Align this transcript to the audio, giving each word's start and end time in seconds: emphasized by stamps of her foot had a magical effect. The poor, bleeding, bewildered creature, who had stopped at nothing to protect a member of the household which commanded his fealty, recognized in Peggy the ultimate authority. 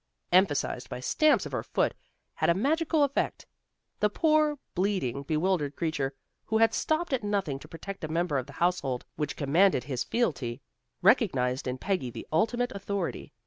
emphasized 0.31 0.89
by 0.89 0.99
stamps 0.99 1.45
of 1.45 1.51
her 1.51 1.61
foot 1.61 1.93
had 2.33 2.49
a 2.49 2.55
magical 2.55 3.03
effect. 3.03 3.45
The 3.99 4.09
poor, 4.09 4.57
bleeding, 4.73 5.21
bewildered 5.21 5.75
creature, 5.75 6.15
who 6.45 6.57
had 6.57 6.73
stopped 6.73 7.13
at 7.13 7.23
nothing 7.23 7.59
to 7.59 7.67
protect 7.67 8.03
a 8.03 8.07
member 8.07 8.39
of 8.39 8.47
the 8.47 8.53
household 8.53 9.05
which 9.15 9.35
commanded 9.35 9.83
his 9.83 10.03
fealty, 10.03 10.59
recognized 11.03 11.67
in 11.67 11.77
Peggy 11.77 12.09
the 12.09 12.25
ultimate 12.33 12.71
authority. 12.71 13.31